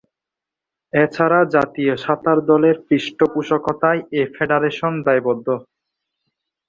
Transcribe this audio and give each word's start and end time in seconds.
এছাড়া 0.93 1.39
জাতীয় 1.55 1.93
সাঁতার 1.97 2.37
দলের 2.45 2.75
পৃষ্ঠপোষকতায় 2.87 4.01
এ 4.11 4.31
ফেডারেশন 4.35 4.93
দায়বদ্ধ। 5.07 5.47